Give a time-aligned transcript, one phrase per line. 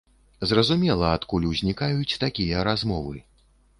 [0.51, 3.17] Зразумела, адкуль узнікаюць такія размовы.